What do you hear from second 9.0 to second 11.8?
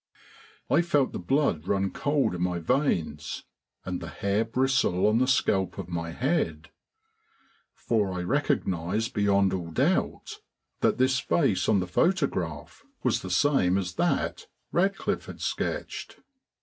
beyond all doubt that this face